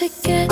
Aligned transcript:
Did 0.00 0.10
you 0.26 0.49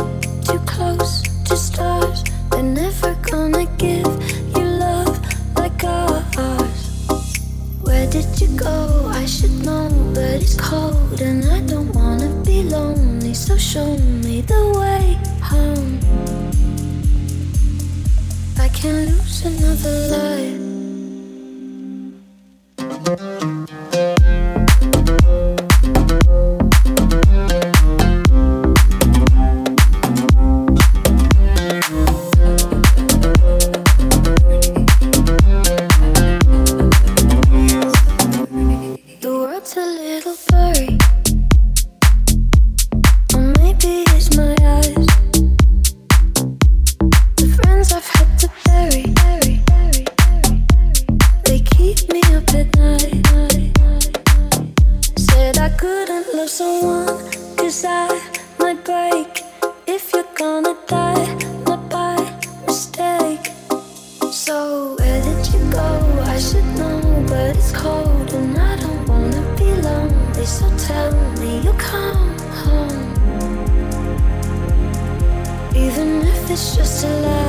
it's 76.50 76.76
just 76.76 77.04
a 77.04 77.08
lie. 77.20 77.47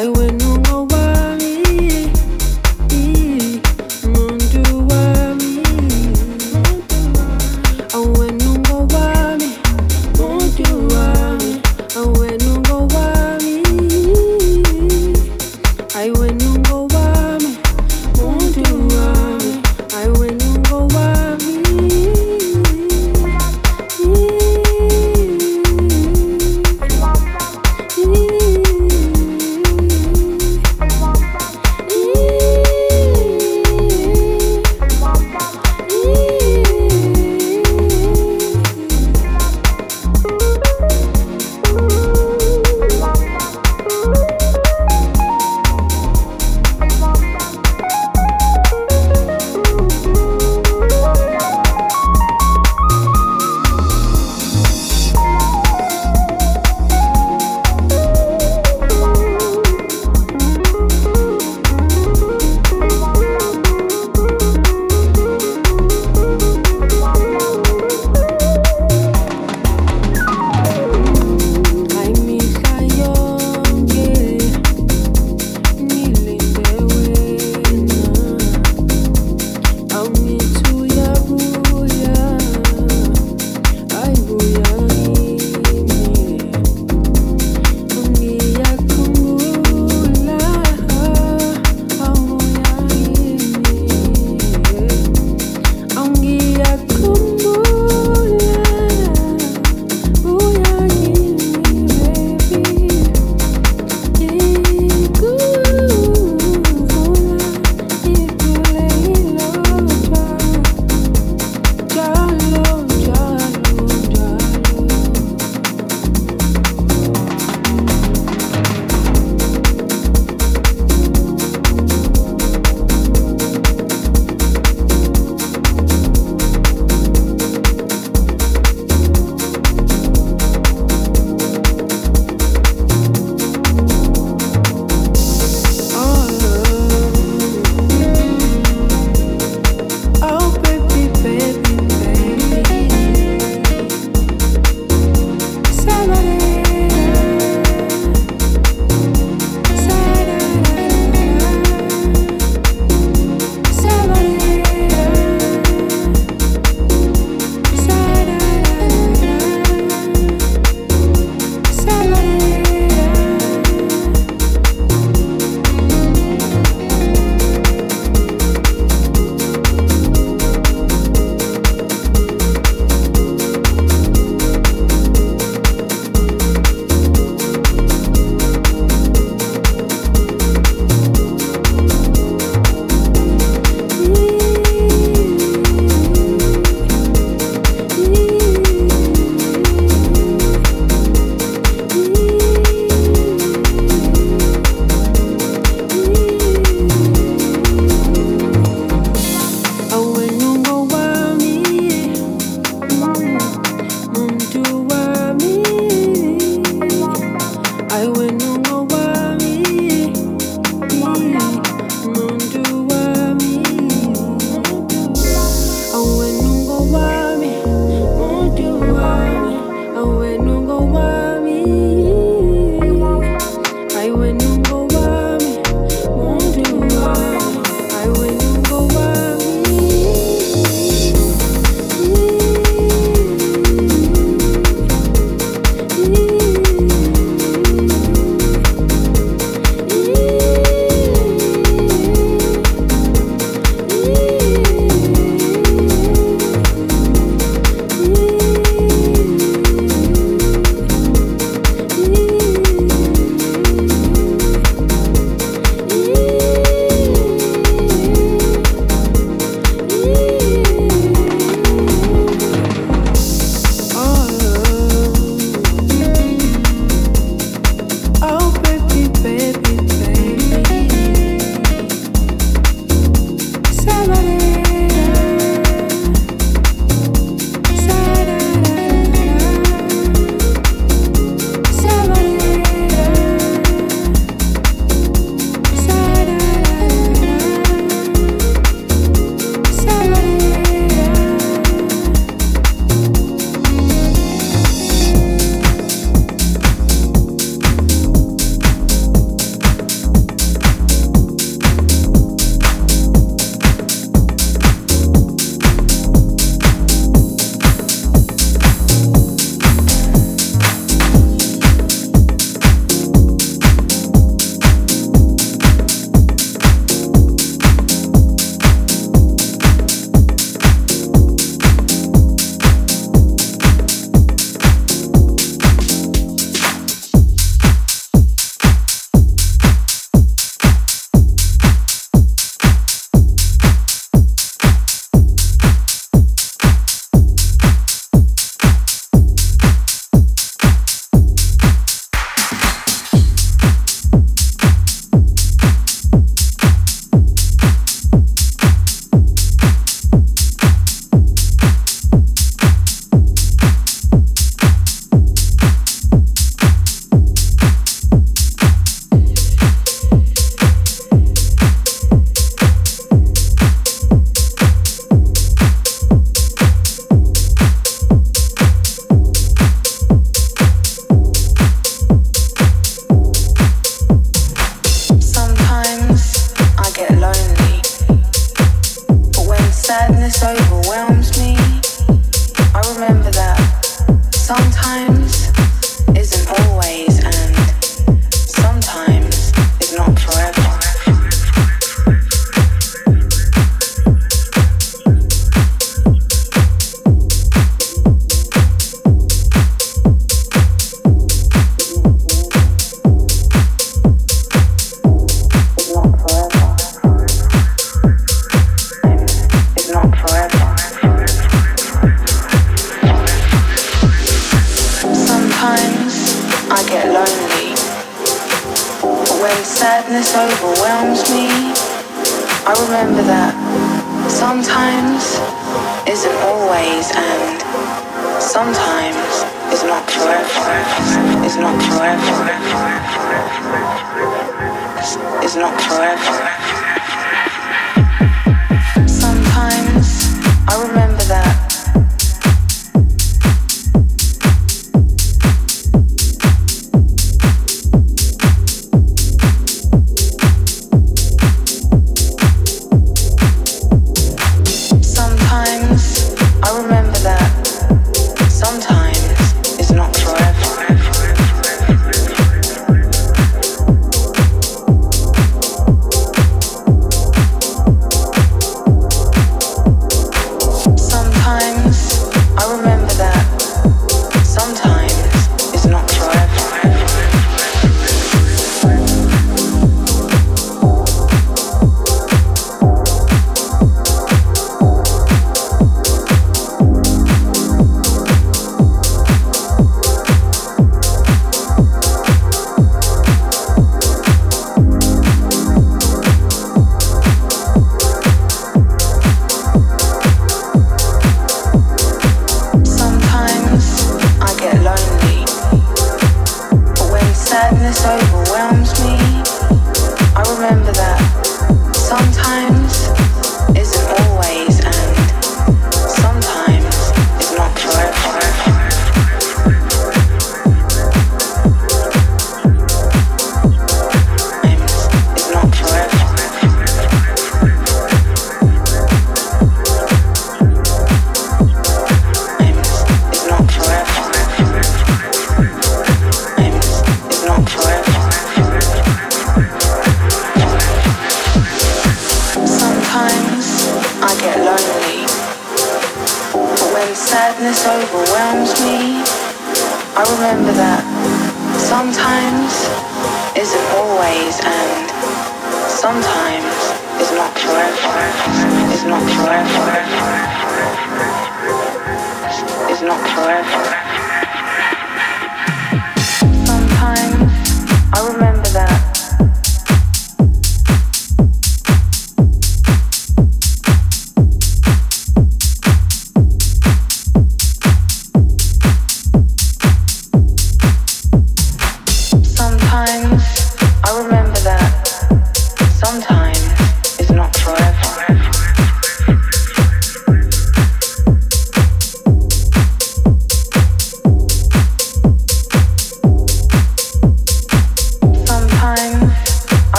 I 0.00 0.08
would 0.08 0.49